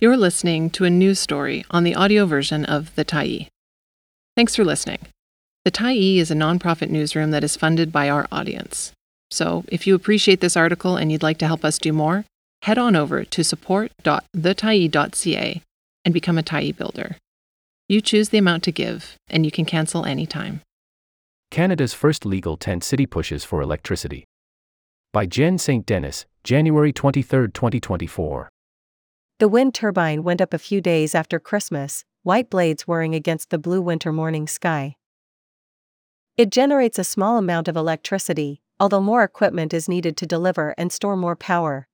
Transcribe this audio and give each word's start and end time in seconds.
You're 0.00 0.16
listening 0.16 0.70
to 0.70 0.84
a 0.84 0.90
news 0.90 1.18
story 1.18 1.64
on 1.72 1.82
the 1.82 1.96
audio 1.96 2.24
version 2.24 2.64
of 2.64 2.94
The 2.94 3.04
Tyee. 3.04 3.48
Thanks 4.36 4.54
for 4.54 4.64
listening. 4.64 5.00
The 5.64 5.72
Tyee 5.72 6.18
is 6.18 6.30
a 6.30 6.36
nonprofit 6.36 6.88
newsroom 6.88 7.32
that 7.32 7.42
is 7.42 7.56
funded 7.56 7.90
by 7.90 8.08
our 8.08 8.28
audience. 8.30 8.92
So, 9.32 9.64
if 9.66 9.88
you 9.88 9.96
appreciate 9.96 10.40
this 10.40 10.56
article 10.56 10.96
and 10.96 11.10
you'd 11.10 11.24
like 11.24 11.38
to 11.38 11.48
help 11.48 11.64
us 11.64 11.78
do 11.78 11.92
more, 11.92 12.24
head 12.62 12.78
on 12.78 12.94
over 12.94 13.24
to 13.24 13.42
support.thetyee.ca 13.42 15.62
and 16.04 16.14
become 16.14 16.38
a 16.38 16.44
Tyee 16.44 16.76
builder. 16.76 17.16
You 17.88 18.00
choose 18.00 18.28
the 18.28 18.38
amount 18.38 18.62
to 18.62 18.70
give, 18.70 19.16
and 19.28 19.44
you 19.44 19.50
can 19.50 19.64
cancel 19.64 20.04
anytime. 20.04 20.60
Canada's 21.50 21.92
first 21.92 22.24
legal 22.24 22.56
tent 22.56 22.84
city 22.84 23.06
pushes 23.06 23.42
for 23.42 23.60
electricity. 23.60 24.22
By 25.12 25.26
Jen 25.26 25.58
St. 25.58 25.84
Denis, 25.84 26.24
January 26.44 26.92
23, 26.92 27.48
2024. 27.48 28.48
The 29.38 29.46
wind 29.46 29.72
turbine 29.72 30.24
went 30.24 30.40
up 30.40 30.52
a 30.52 30.58
few 30.58 30.80
days 30.80 31.14
after 31.14 31.38
Christmas, 31.38 32.04
white 32.24 32.50
blades 32.50 32.88
whirring 32.88 33.14
against 33.14 33.50
the 33.50 33.58
blue 33.58 33.80
winter 33.80 34.12
morning 34.12 34.48
sky. 34.48 34.96
It 36.36 36.50
generates 36.50 36.98
a 36.98 37.04
small 37.04 37.38
amount 37.38 37.68
of 37.68 37.76
electricity, 37.76 38.62
although 38.80 39.00
more 39.00 39.22
equipment 39.22 39.72
is 39.72 39.88
needed 39.88 40.16
to 40.16 40.26
deliver 40.26 40.74
and 40.76 40.90
store 40.90 41.16
more 41.16 41.36
power. 41.36 41.86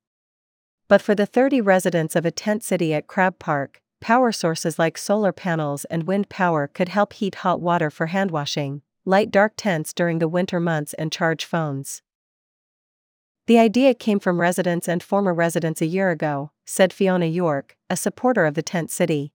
But 0.88 1.02
for 1.02 1.14
the 1.14 1.26
30 1.26 1.60
residents 1.60 2.16
of 2.16 2.24
a 2.24 2.30
tent 2.30 2.62
city 2.62 2.94
at 2.94 3.08
Crab 3.08 3.38
Park, 3.38 3.82
power 4.00 4.32
sources 4.32 4.78
like 4.78 4.96
solar 4.96 5.32
panels 5.32 5.84
and 5.86 6.06
wind 6.06 6.30
power 6.30 6.66
could 6.66 6.88
help 6.88 7.12
heat 7.12 7.36
hot 7.36 7.60
water 7.60 7.90
for 7.90 8.06
handwashing, 8.06 8.80
light 9.04 9.30
dark 9.30 9.52
tents 9.58 9.92
during 9.92 10.18
the 10.18 10.28
winter 10.28 10.60
months, 10.60 10.94
and 10.94 11.12
charge 11.12 11.44
phones. 11.44 12.00
The 13.46 13.58
idea 13.58 13.92
came 13.92 14.18
from 14.18 14.40
residents 14.40 14.88
and 14.88 15.02
former 15.02 15.34
residents 15.34 15.82
a 15.82 15.86
year 15.86 16.10
ago, 16.10 16.50
said 16.64 16.92
Fiona 16.92 17.26
York, 17.26 17.76
a 17.90 17.96
supporter 17.96 18.46
of 18.46 18.54
the 18.54 18.62
tent 18.62 18.90
city. 18.90 19.32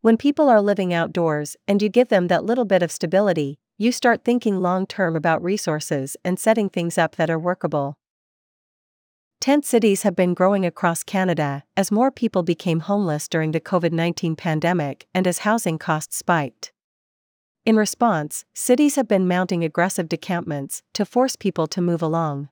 When 0.00 0.16
people 0.16 0.48
are 0.48 0.62
living 0.62 0.94
outdoors 0.94 1.56
and 1.68 1.82
you 1.82 1.88
give 1.88 2.08
them 2.08 2.28
that 2.28 2.44
little 2.44 2.64
bit 2.64 2.82
of 2.82 2.90
stability, 2.90 3.58
you 3.76 3.92
start 3.92 4.24
thinking 4.24 4.60
long 4.60 4.86
term 4.86 5.16
about 5.16 5.42
resources 5.42 6.16
and 6.24 6.38
setting 6.38 6.68
things 6.68 6.96
up 6.96 7.16
that 7.16 7.30
are 7.30 7.38
workable. 7.38 7.96
Tent 9.40 9.64
cities 9.64 10.02
have 10.02 10.14
been 10.14 10.34
growing 10.34 10.66
across 10.66 11.02
Canada 11.02 11.64
as 11.74 11.90
more 11.90 12.10
people 12.10 12.42
became 12.42 12.80
homeless 12.80 13.26
during 13.26 13.52
the 13.52 13.60
COVID 13.60 13.90
19 13.90 14.36
pandemic 14.36 15.06
and 15.14 15.26
as 15.26 15.38
housing 15.38 15.78
costs 15.78 16.16
spiked. 16.16 16.72
In 17.64 17.76
response, 17.76 18.44
cities 18.54 18.96
have 18.96 19.08
been 19.08 19.28
mounting 19.28 19.64
aggressive 19.64 20.08
decampments 20.08 20.82
to 20.92 21.04
force 21.04 21.36
people 21.36 21.66
to 21.68 21.80
move 21.80 22.02
along. 22.02 22.48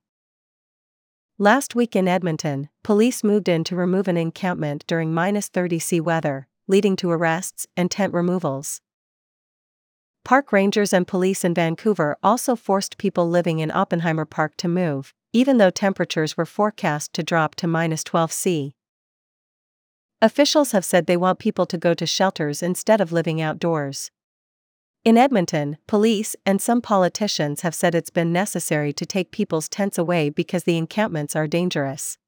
Last 1.41 1.77
week 1.77 1.94
in 1.94 2.08
Edmonton, 2.08 2.69
police 2.83 3.22
moved 3.22 3.48
in 3.48 3.62
to 3.62 3.77
remove 3.77 4.08
an 4.08 4.17
encampment 4.17 4.84
during 4.89 5.14
minus 5.14 5.47
30 5.47 5.78
C 5.78 6.00
weather, 6.00 6.48
leading 6.67 6.97
to 6.97 7.12
arrests 7.12 7.64
and 7.77 7.89
tent 7.89 8.12
removals. 8.12 8.81
Park 10.25 10.50
rangers 10.50 10.92
and 10.92 11.06
police 11.06 11.44
in 11.44 11.55
Vancouver 11.55 12.16
also 12.25 12.56
forced 12.56 12.98
people 12.98 13.31
living 13.31 13.61
in 13.61 13.70
Oppenheimer 13.70 14.25
Park 14.25 14.56
to 14.56 14.66
move, 14.66 15.14
even 15.33 15.59
though 15.59 15.70
temperatures 15.70 16.36
were 16.36 16.44
forecast 16.44 17.12
to 17.12 17.22
drop 17.22 17.55
to 17.55 17.69
minus 17.69 18.03
12 18.03 18.33
C. 18.33 18.75
Officials 20.20 20.72
have 20.72 20.84
said 20.84 21.06
they 21.06 21.16
want 21.16 21.39
people 21.39 21.66
to 21.66 21.78
go 21.78 21.94
to 21.94 22.05
shelters 22.05 22.64
instead 22.64 23.00
of 23.00 23.12
living 23.12 23.41
outdoors. 23.41 24.11
In 25.04 25.16
Edmonton, 25.16 25.78
police 25.86 26.34
and 26.44 26.60
some 26.60 26.82
politicians 26.82 27.60
have 27.62 27.74
said 27.74 27.94
it's 27.94 28.10
been 28.10 28.32
necessary 28.32 28.92
to 28.92 29.06
take 29.06 29.30
people's 29.30 29.68
tents 29.68 29.96
away 29.96 30.28
because 30.28 30.64
the 30.64 30.77
encampments 30.77 31.34
are 31.36 31.46
dangerous. 31.46 32.18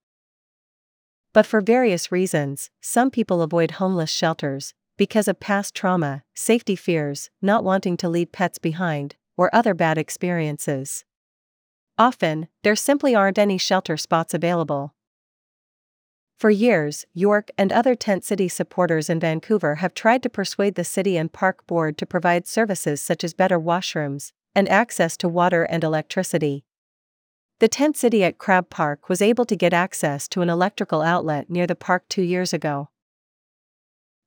But 1.32 1.46
for 1.46 1.60
various 1.60 2.10
reasons, 2.10 2.70
some 2.80 3.10
people 3.10 3.42
avoid 3.42 3.72
homeless 3.72 4.10
shelters 4.10 4.74
because 4.96 5.28
of 5.28 5.40
past 5.40 5.74
trauma, 5.74 6.24
safety 6.34 6.76
fears, 6.76 7.30
not 7.40 7.64
wanting 7.64 7.96
to 7.98 8.08
leave 8.08 8.32
pets 8.32 8.58
behind, 8.58 9.16
or 9.36 9.54
other 9.54 9.74
bad 9.74 9.96
experiences. 9.96 11.04
Often, 11.96 12.48
there 12.62 12.76
simply 12.76 13.14
aren't 13.14 13.38
any 13.38 13.58
shelter 13.58 13.96
spots 13.96 14.34
available. 14.34 14.94
For 16.40 16.48
years, 16.48 17.04
York 17.12 17.50
and 17.58 17.70
other 17.70 17.94
tent 17.94 18.24
city 18.24 18.48
supporters 18.48 19.10
in 19.10 19.20
Vancouver 19.20 19.74
have 19.74 19.92
tried 19.92 20.22
to 20.22 20.30
persuade 20.30 20.74
the 20.74 20.84
city 20.84 21.18
and 21.18 21.30
park 21.30 21.66
board 21.66 21.98
to 21.98 22.06
provide 22.06 22.46
services 22.46 23.02
such 23.02 23.22
as 23.22 23.34
better 23.34 23.60
washrooms 23.60 24.32
and 24.54 24.66
access 24.66 25.18
to 25.18 25.28
water 25.28 25.64
and 25.64 25.84
electricity. 25.84 26.64
The 27.58 27.68
tent 27.68 27.98
city 27.98 28.24
at 28.24 28.38
Crab 28.38 28.70
Park 28.70 29.10
was 29.10 29.20
able 29.20 29.44
to 29.44 29.54
get 29.54 29.74
access 29.74 30.26
to 30.28 30.40
an 30.40 30.48
electrical 30.48 31.02
outlet 31.02 31.50
near 31.50 31.66
the 31.66 31.76
park 31.76 32.04
two 32.08 32.22
years 32.22 32.54
ago. 32.54 32.88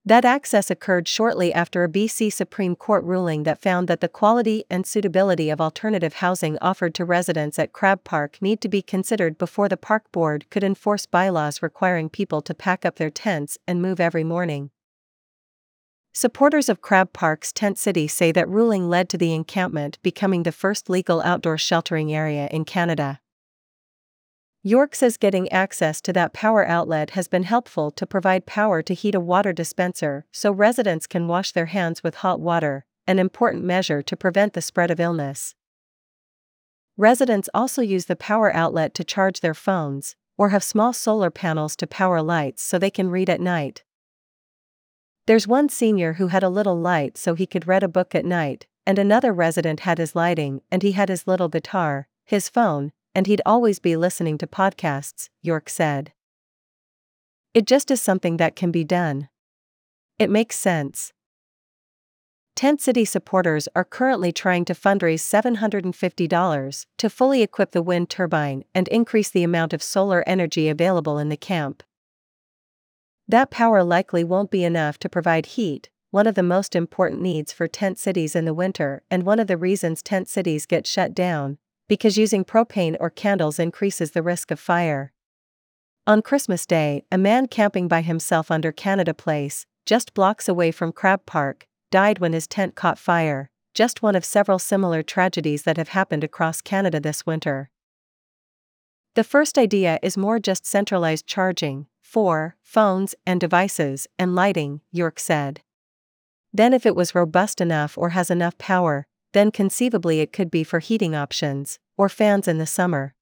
That 0.05 0.25
access 0.25 0.69
occurred 0.69 1.07
shortly 1.07 1.53
after 1.53 1.81
a 1.85 1.89
BC 1.89 2.33
Supreme 2.33 2.75
Court 2.75 3.05
ruling 3.05 3.43
that 3.43 3.61
found 3.61 3.87
that 3.87 4.01
the 4.01 4.09
quality 4.09 4.65
and 4.69 4.85
suitability 4.85 5.49
of 5.49 5.61
alternative 5.61 6.15
housing 6.15 6.57
offered 6.61 6.93
to 6.95 7.05
residents 7.05 7.57
at 7.57 7.71
Crab 7.71 8.03
Park 8.03 8.37
need 8.41 8.59
to 8.61 8.67
be 8.67 8.81
considered 8.81 9.37
before 9.37 9.69
the 9.69 9.77
park 9.77 10.11
board 10.11 10.45
could 10.49 10.63
enforce 10.63 11.05
bylaws 11.05 11.61
requiring 11.61 12.09
people 12.09 12.41
to 12.41 12.53
pack 12.53 12.83
up 12.83 12.97
their 12.97 13.09
tents 13.09 13.57
and 13.65 13.81
move 13.81 14.01
every 14.01 14.25
morning. 14.25 14.71
Supporters 16.11 16.67
of 16.67 16.81
Crab 16.81 17.13
Park's 17.13 17.53
tent 17.53 17.77
city 17.79 18.07
say 18.07 18.33
that 18.33 18.49
ruling 18.49 18.89
led 18.89 19.07
to 19.07 19.17
the 19.17 19.33
encampment 19.33 19.99
becoming 20.03 20.43
the 20.43 20.51
first 20.51 20.89
legal 20.89 21.21
outdoor 21.21 21.57
sheltering 21.57 22.13
area 22.13 22.49
in 22.51 22.65
Canada. 22.65 23.21
York 24.65 24.95
says 24.95 25.17
getting 25.17 25.51
access 25.51 25.99
to 25.99 26.13
that 26.13 26.31
power 26.31 26.65
outlet 26.65 27.09
has 27.11 27.27
been 27.27 27.43
helpful 27.43 27.91
to 27.91 28.07
provide 28.07 28.45
power 28.45 28.81
to 28.81 28.93
heat 28.93 29.13
a 29.13 29.19
water 29.19 29.51
dispenser 29.51 30.25
so 30.31 30.53
residents 30.53 31.05
can 31.05 31.27
wash 31.27 31.51
their 31.51 31.65
hands 31.65 32.01
with 32.01 32.15
hot 32.15 32.39
water, 32.39 32.85
an 33.05 33.19
important 33.19 33.65
measure 33.65 34.01
to 34.01 34.15
prevent 34.15 34.53
the 34.53 34.61
spread 34.61 34.89
of 34.89 35.01
illness. 35.01 35.53
Residents 36.95 37.49
also 37.53 37.81
use 37.81 38.05
the 38.05 38.15
power 38.15 38.55
outlet 38.55 38.93
to 38.93 39.03
charge 39.03 39.41
their 39.41 39.53
phones, 39.53 40.15
or 40.37 40.49
have 40.49 40.63
small 40.63 40.93
solar 40.93 41.29
panels 41.29 41.75
to 41.75 41.85
power 41.85 42.21
lights 42.21 42.63
so 42.63 42.79
they 42.79 42.89
can 42.89 43.09
read 43.09 43.29
at 43.29 43.41
night. 43.41 43.83
There's 45.25 45.45
one 45.45 45.67
senior 45.67 46.13
who 46.13 46.27
had 46.27 46.43
a 46.43 46.49
little 46.49 46.79
light 46.79 47.17
so 47.17 47.33
he 47.33 47.45
could 47.45 47.67
read 47.67 47.83
a 47.83 47.89
book 47.89 48.15
at 48.15 48.23
night, 48.23 48.67
and 48.85 48.97
another 48.97 49.33
resident 49.33 49.81
had 49.81 49.97
his 49.97 50.15
lighting 50.15 50.61
and 50.71 50.83
he 50.83 50.93
had 50.93 51.09
his 51.09 51.27
little 51.27 51.49
guitar, 51.49 52.07
his 52.23 52.47
phone, 52.47 52.93
and 53.15 53.27
he'd 53.27 53.41
always 53.45 53.79
be 53.79 53.95
listening 53.95 54.37
to 54.39 54.47
podcasts, 54.47 55.29
York 55.41 55.69
said. 55.69 56.13
It 57.53 57.65
just 57.67 57.91
is 57.91 58.01
something 58.01 58.37
that 58.37 58.55
can 58.55 58.71
be 58.71 58.83
done. 58.83 59.29
It 60.17 60.29
makes 60.29 60.57
sense. 60.57 61.13
Tent 62.55 62.81
City 62.81 63.03
supporters 63.03 63.67
are 63.75 63.83
currently 63.83 64.31
trying 64.31 64.63
to 64.65 64.73
fundraise 64.73 65.21
$750 65.21 66.85
to 66.97 67.09
fully 67.09 67.41
equip 67.41 67.71
the 67.71 67.81
wind 67.81 68.09
turbine 68.09 68.63
and 68.75 68.87
increase 68.89 69.29
the 69.29 69.43
amount 69.43 69.73
of 69.73 69.81
solar 69.81 70.23
energy 70.27 70.69
available 70.69 71.17
in 71.17 71.29
the 71.29 71.37
camp. 71.37 71.81
That 73.27 73.49
power 73.49 73.83
likely 73.83 74.23
won't 74.23 74.51
be 74.51 74.63
enough 74.63 74.99
to 74.99 75.09
provide 75.09 75.47
heat, 75.47 75.89
one 76.11 76.27
of 76.27 76.35
the 76.35 76.43
most 76.43 76.75
important 76.75 77.21
needs 77.21 77.51
for 77.51 77.67
tent 77.67 77.97
cities 77.97 78.35
in 78.35 78.45
the 78.45 78.53
winter 78.53 79.01
and 79.09 79.23
one 79.23 79.39
of 79.39 79.47
the 79.47 79.57
reasons 79.57 80.03
tent 80.03 80.27
cities 80.27 80.67
get 80.67 80.85
shut 80.85 81.15
down, 81.15 81.57
because 81.93 82.17
using 82.17 82.43
propane 82.43 82.97
or 82.99 83.11
candles 83.11 83.59
increases 83.59 84.13
the 84.13 84.23
risk 84.23 84.49
of 84.49 84.59
fire. 84.59 85.13
On 86.07 86.23
Christmas 86.23 86.65
Day, 86.65 87.03
a 87.11 87.19
man 87.19 87.45
camping 87.45 87.87
by 87.87 88.01
himself 88.01 88.49
under 88.49 88.71
Canada 88.71 89.13
Place, 89.13 89.67
just 89.85 90.15
blocks 90.15 90.49
away 90.49 90.71
from 90.71 90.91
Crab 90.91 91.27
Park, 91.27 91.67
died 91.91 92.17
when 92.17 92.33
his 92.33 92.47
tent 92.47 92.73
caught 92.73 92.97
fire, 92.97 93.51
just 93.75 94.01
one 94.01 94.15
of 94.15 94.25
several 94.25 94.57
similar 94.57 95.03
tragedies 95.03 95.61
that 95.65 95.77
have 95.77 95.89
happened 95.89 96.23
across 96.23 96.61
Canada 96.61 96.99
this 96.99 97.27
winter. 97.27 97.69
The 99.13 99.23
first 99.23 99.59
idea 99.59 99.99
is 100.01 100.17
more 100.17 100.39
just 100.39 100.65
centralized 100.65 101.27
charging, 101.27 101.85
for 102.01 102.55
phones 102.63 103.13
and 103.23 103.39
devices, 103.39 104.07
and 104.17 104.33
lighting, 104.33 104.81
York 104.91 105.19
said. 105.19 105.61
Then, 106.51 106.73
if 106.73 106.87
it 106.87 106.95
was 106.95 107.13
robust 107.13 107.61
enough 107.61 107.99
or 107.99 108.09
has 108.09 108.31
enough 108.31 108.57
power, 108.57 109.05
then 109.33 109.51
conceivably 109.51 110.21
it 110.21 110.33
could 110.33 110.49
be 110.49 110.63
for 110.63 110.79
heating 110.79 111.13
options, 111.13 111.77
or 111.97 112.09
fans 112.09 112.47
in 112.47 112.57
the 112.57 112.65
summer. 112.65 113.15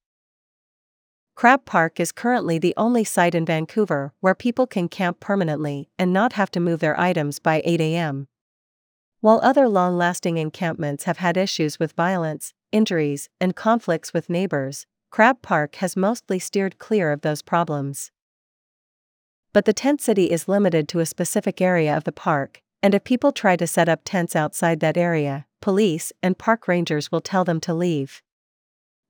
Crab 1.34 1.64
Park 1.64 1.98
is 1.98 2.12
currently 2.12 2.58
the 2.58 2.74
only 2.76 3.04
site 3.04 3.34
in 3.34 3.46
Vancouver 3.46 4.12
where 4.20 4.34
people 4.34 4.66
can 4.66 4.88
camp 4.88 5.18
permanently 5.18 5.88
and 5.98 6.12
not 6.12 6.34
have 6.34 6.50
to 6.50 6.60
move 6.60 6.80
their 6.80 6.98
items 7.00 7.38
by 7.38 7.62
8 7.64 7.80
a.m. 7.80 8.28
While 9.20 9.40
other 9.42 9.68
long 9.68 9.96
lasting 9.96 10.36
encampments 10.36 11.04
have 11.04 11.18
had 11.18 11.36
issues 11.36 11.78
with 11.78 11.92
violence, 11.92 12.52
injuries, 12.70 13.28
and 13.40 13.56
conflicts 13.56 14.12
with 14.12 14.28
neighbors, 14.28 14.86
Crab 15.10 15.42
Park 15.42 15.76
has 15.76 15.96
mostly 15.96 16.38
steered 16.38 16.78
clear 16.78 17.12
of 17.12 17.20
those 17.20 17.42
problems. 17.42 18.10
But 19.52 19.64
the 19.64 19.72
tent 19.72 20.00
city 20.00 20.30
is 20.30 20.48
limited 20.48 20.88
to 20.88 21.00
a 21.00 21.06
specific 21.06 21.60
area 21.60 21.96
of 21.96 22.04
the 22.04 22.12
park, 22.12 22.62
and 22.82 22.94
if 22.94 23.04
people 23.04 23.30
try 23.30 23.54
to 23.56 23.66
set 23.66 23.88
up 23.88 24.00
tents 24.04 24.34
outside 24.34 24.80
that 24.80 24.96
area, 24.96 25.46
police 25.60 26.12
and 26.22 26.38
park 26.38 26.66
rangers 26.66 27.12
will 27.12 27.20
tell 27.20 27.44
them 27.44 27.60
to 27.60 27.74
leave. 27.74 28.22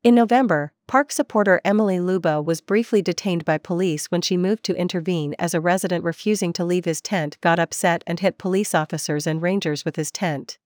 In 0.04 0.16
November, 0.16 0.72
park 0.88 1.12
supporter 1.12 1.60
Emily 1.64 2.00
Luba 2.00 2.42
was 2.42 2.60
briefly 2.60 3.02
detained 3.02 3.44
by 3.44 3.56
police 3.56 4.06
when 4.06 4.20
she 4.20 4.36
moved 4.36 4.64
to 4.64 4.74
intervene 4.74 5.36
as 5.38 5.54
a 5.54 5.60
resident 5.60 6.02
refusing 6.02 6.52
to 6.54 6.64
leave 6.64 6.86
his 6.86 7.00
tent 7.00 7.38
got 7.40 7.60
upset 7.60 8.02
and 8.04 8.18
hit 8.18 8.36
police 8.36 8.74
officers 8.74 9.28
and 9.28 9.40
rangers 9.40 9.84
with 9.84 9.94
his 9.94 10.10
tent. 10.10 10.58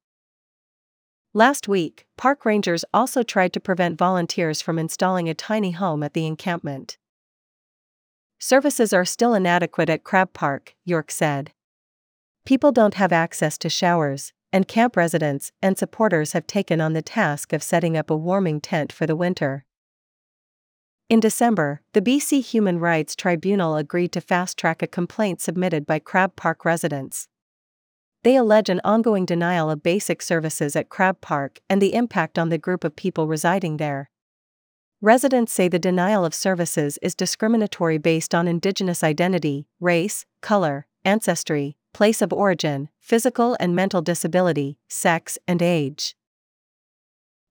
Last 1.34 1.68
week, 1.68 2.06
park 2.16 2.46
rangers 2.46 2.82
also 2.94 3.22
tried 3.22 3.52
to 3.52 3.60
prevent 3.60 3.98
volunteers 3.98 4.62
from 4.62 4.78
installing 4.78 5.28
a 5.28 5.34
tiny 5.34 5.72
home 5.72 6.02
at 6.02 6.14
the 6.14 6.24
encampment. 6.24 6.96
Services 8.38 8.94
are 8.94 9.04
still 9.04 9.34
inadequate 9.34 9.90
at 9.90 10.02
Crab 10.02 10.32
Park, 10.32 10.74
York 10.82 11.10
said. 11.10 11.52
People 12.46 12.72
don't 12.72 12.94
have 12.94 13.12
access 13.12 13.58
to 13.58 13.68
showers, 13.68 14.32
and 14.56 14.66
camp 14.66 14.96
residents 14.96 15.52
and 15.60 15.76
supporters 15.76 16.32
have 16.32 16.46
taken 16.46 16.80
on 16.80 16.94
the 16.94 17.02
task 17.02 17.52
of 17.52 17.62
setting 17.62 17.94
up 17.94 18.08
a 18.08 18.16
warming 18.16 18.58
tent 18.58 18.90
for 18.90 19.06
the 19.06 19.14
winter. 19.14 19.66
In 21.10 21.20
December, 21.20 21.82
the 21.92 22.00
BC 22.00 22.42
Human 22.42 22.78
Rights 22.78 23.14
Tribunal 23.14 23.76
agreed 23.76 24.12
to 24.12 24.20
fast 24.22 24.56
track 24.56 24.80
a 24.80 24.86
complaint 24.86 25.42
submitted 25.42 25.84
by 25.84 25.98
Crab 25.98 26.36
Park 26.36 26.64
residents. 26.64 27.28
They 28.22 28.34
allege 28.34 28.70
an 28.70 28.80
ongoing 28.82 29.26
denial 29.26 29.68
of 29.68 29.82
basic 29.82 30.22
services 30.22 30.74
at 30.74 30.88
Crab 30.88 31.20
Park 31.20 31.60
and 31.68 31.82
the 31.82 31.92
impact 31.92 32.38
on 32.38 32.48
the 32.48 32.56
group 32.56 32.82
of 32.82 32.96
people 32.96 33.28
residing 33.28 33.76
there. 33.76 34.08
Residents 35.02 35.52
say 35.52 35.68
the 35.68 35.78
denial 35.78 36.24
of 36.24 36.32
services 36.32 36.98
is 37.02 37.14
discriminatory 37.14 37.98
based 37.98 38.34
on 38.34 38.48
Indigenous 38.48 39.04
identity, 39.04 39.66
race, 39.80 40.24
color, 40.40 40.86
ancestry, 41.04 41.76
place 41.96 42.20
of 42.20 42.30
origin, 42.30 42.90
physical 43.00 43.56
and 43.58 43.74
mental 43.74 44.02
disability, 44.02 44.76
sex, 44.86 45.38
and 45.48 45.62
age. 45.62 46.14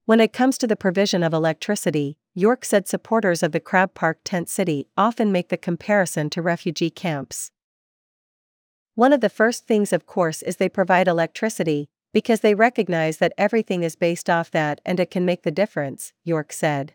When 0.06 0.20
it 0.20 0.34
comes 0.34 0.60
to 0.60 0.68
the 0.68 0.76
provision 0.76 1.24
of 1.24 1.34
electricity, 1.34 2.20
York 2.36 2.64
said 2.64 2.88
supporters 2.88 3.42
of 3.42 3.54
the 3.54 3.60
Crab 3.60 3.96
Park 3.96 4.20
tent 4.24 4.48
city 4.48 4.88
often 4.96 5.32
make 5.32 5.50
the 5.50 5.58
comparison 5.58 6.30
to 6.30 6.44
refugee 6.44 6.92
camps. 6.92 7.50
One 8.94 9.14
of 9.14 9.22
the 9.22 9.32
first 9.32 9.66
things, 9.66 9.92
of 9.92 10.06
course, 10.06 10.44
is 10.44 10.58
they 10.58 10.70
provide 10.70 11.08
electricity, 11.08 11.90
because 12.14 12.42
they 12.42 12.54
recognize 12.54 13.18
that 13.18 13.34
everything 13.40 13.82
is 13.82 13.96
based 13.96 14.30
off 14.30 14.52
that 14.52 14.80
and 14.86 15.00
it 15.00 15.10
can 15.10 15.26
make 15.26 15.42
the 15.42 15.50
difference, 15.50 16.14
York 16.24 16.54
said. 16.54 16.94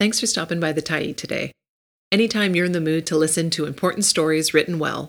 Thanks 0.00 0.18
for 0.18 0.26
stopping 0.26 0.58
by 0.58 0.72
the 0.72 0.82
Tyee 0.82 1.16
today. 1.16 1.52
Anytime 2.10 2.56
you're 2.56 2.66
in 2.66 2.72
the 2.72 2.80
mood 2.80 3.06
to 3.06 3.16
listen 3.16 3.50
to 3.50 3.66
important 3.66 4.04
stories 4.04 4.52
written 4.52 4.80
well, 4.80 5.08